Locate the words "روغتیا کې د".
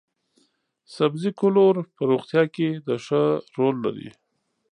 2.09-2.89